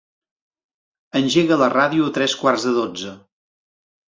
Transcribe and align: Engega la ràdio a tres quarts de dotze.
Engega 1.19 1.59
la 1.63 1.69
ràdio 1.75 2.09
a 2.09 2.15
tres 2.17 2.37
quarts 2.45 2.67
de 2.71 2.75
dotze. 2.81 3.17